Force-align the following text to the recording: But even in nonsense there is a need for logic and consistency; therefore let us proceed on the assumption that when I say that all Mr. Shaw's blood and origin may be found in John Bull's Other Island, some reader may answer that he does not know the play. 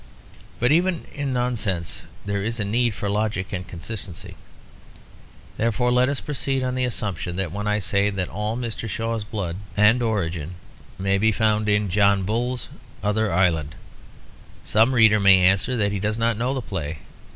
But 0.59 0.71
even 0.71 1.05
in 1.13 1.31
nonsense 1.31 2.01
there 2.25 2.41
is 2.43 2.59
a 2.59 2.65
need 2.65 2.95
for 2.95 3.07
logic 3.07 3.53
and 3.53 3.67
consistency; 3.67 4.35
therefore 5.57 5.91
let 5.91 6.09
us 6.09 6.19
proceed 6.19 6.63
on 6.63 6.73
the 6.73 6.85
assumption 6.85 7.35
that 7.35 7.51
when 7.51 7.67
I 7.67 7.77
say 7.77 8.09
that 8.09 8.27
all 8.27 8.57
Mr. 8.57 8.89
Shaw's 8.89 9.23
blood 9.23 9.57
and 9.77 10.01
origin 10.01 10.55
may 10.97 11.19
be 11.19 11.31
found 11.31 11.69
in 11.69 11.87
John 11.87 12.23
Bull's 12.23 12.67
Other 13.03 13.31
Island, 13.31 13.75
some 14.65 14.95
reader 14.95 15.19
may 15.19 15.37
answer 15.37 15.77
that 15.77 15.91
he 15.91 15.99
does 15.99 16.17
not 16.17 16.35
know 16.35 16.55
the 16.55 16.63
play. 16.63 16.97